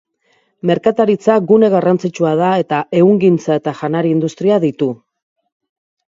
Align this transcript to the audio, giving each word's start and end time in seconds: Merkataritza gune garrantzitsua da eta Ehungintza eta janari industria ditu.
Merkataritza 0.67 1.33
gune 1.49 1.67
garrantzitsua 1.73 2.31
da 2.39 2.47
eta 2.61 2.79
Ehungintza 3.01 3.57
eta 3.61 3.73
janari 3.83 4.15
industria 4.15 4.57
ditu. 4.65 4.89